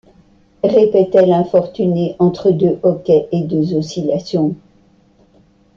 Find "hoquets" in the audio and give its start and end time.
2.81-3.27